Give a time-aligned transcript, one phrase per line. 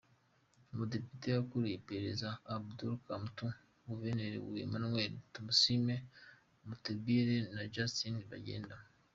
[0.71, 3.57] Umudepite ukuriye ipereza Abdu Kantuntu,
[3.89, 5.95] Guverineri Emmanuel Tumissime
[6.67, 8.75] Mutebile, na Justin Bagyenda